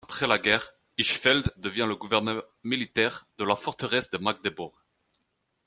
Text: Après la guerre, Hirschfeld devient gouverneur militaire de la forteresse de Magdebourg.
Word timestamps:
Après 0.03 0.25
la 0.25 0.39
guerre, 0.39 0.71
Hirschfeld 0.97 1.53
devient 1.57 1.87
gouverneur 1.91 2.43
militaire 2.63 3.27
de 3.37 3.43
la 3.43 3.55
forteresse 3.55 4.09
de 4.09 4.17
Magdebourg. 4.17 4.83